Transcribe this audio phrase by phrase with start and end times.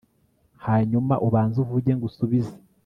[0.65, 2.53] hanyuma ubanze uvuge ngusubize